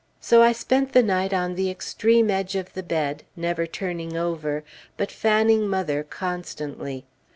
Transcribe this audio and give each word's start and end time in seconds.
So 0.19 0.41
I 0.41 0.51
spent 0.51 0.93
the 0.93 1.03
night 1.03 1.31
on 1.31 1.53
the 1.53 1.69
extreme 1.69 2.31
edge 2.31 2.55
of 2.55 2.73
the 2.73 2.81
bed, 2.81 3.21
never 3.35 3.67
turning 3.67 4.17
over, 4.17 4.63
but 4.97 5.11
fanning 5.11 5.69
mother 5.69 6.01
constantly. 6.01 7.05